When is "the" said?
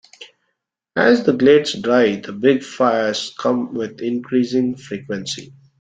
1.25-1.33, 2.15-2.31